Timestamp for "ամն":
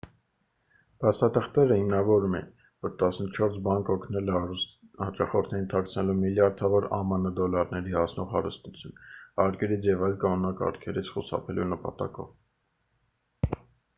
6.99-7.27